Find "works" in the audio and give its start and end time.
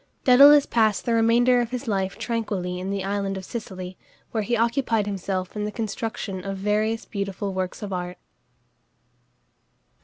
7.53-7.83